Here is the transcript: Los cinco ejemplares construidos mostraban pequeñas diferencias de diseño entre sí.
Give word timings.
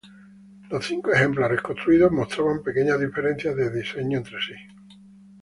Los 0.71 0.87
cinco 0.87 1.13
ejemplares 1.13 1.61
construidos 1.61 2.11
mostraban 2.11 2.63
pequeñas 2.63 2.99
diferencias 2.99 3.55
de 3.55 3.69
diseño 3.69 4.17
entre 4.17 4.37
sí. 4.41 4.55